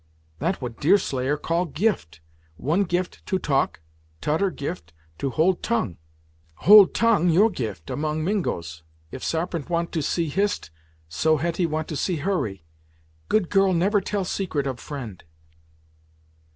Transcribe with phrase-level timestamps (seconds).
[0.39, 2.21] "That what Deerslayer call gift.
[2.57, 3.81] One gift to talk;
[4.19, 5.97] t'udder gift to hold tongue.
[6.65, 8.81] Hold tongue your gift, among Mingos.
[9.11, 10.71] If Sarpent want to see Hist,
[11.07, 12.65] so Hetty want to see Hurry.
[13.29, 15.23] Good girl never tell secret of friend."